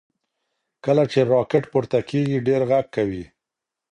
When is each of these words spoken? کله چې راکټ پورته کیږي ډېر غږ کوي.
کله 0.85 1.03
چې 1.11 1.19
راکټ 1.33 1.63
پورته 1.71 1.99
کیږي 2.09 2.37
ډېر 2.47 2.61
غږ 2.69 2.85
کوي. 2.95 3.23